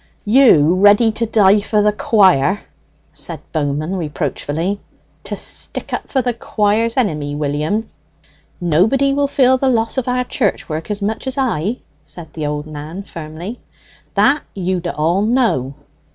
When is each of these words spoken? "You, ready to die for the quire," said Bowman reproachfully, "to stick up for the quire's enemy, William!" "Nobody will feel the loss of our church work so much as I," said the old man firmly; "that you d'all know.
"You, 0.25 0.73
ready 0.77 1.11
to 1.11 1.27
die 1.27 1.59
for 1.61 1.83
the 1.83 1.91
quire," 1.93 2.61
said 3.13 3.39
Bowman 3.51 3.95
reproachfully, 3.95 4.79
"to 5.25 5.35
stick 5.37 5.93
up 5.93 6.09
for 6.09 6.23
the 6.23 6.33
quire's 6.33 6.97
enemy, 6.97 7.35
William!" 7.35 7.87
"Nobody 8.59 9.13
will 9.13 9.27
feel 9.27 9.59
the 9.59 9.69
loss 9.69 9.99
of 9.99 10.07
our 10.07 10.23
church 10.23 10.67
work 10.67 10.87
so 10.87 11.05
much 11.05 11.27
as 11.27 11.37
I," 11.37 11.81
said 12.03 12.33
the 12.33 12.47
old 12.47 12.65
man 12.65 13.03
firmly; 13.03 13.59
"that 14.15 14.41
you 14.55 14.79
d'all 14.79 15.21
know. 15.21 15.75